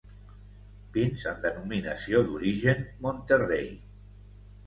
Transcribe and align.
Vins 0.95 1.25
amb 1.31 1.43
Denominació 1.47 2.23
d'Origen 2.29 2.81
Monterrei. 3.05 3.69